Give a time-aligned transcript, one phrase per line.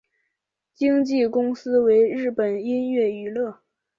[0.73, 3.59] 经纪公司为日本音乐娱乐。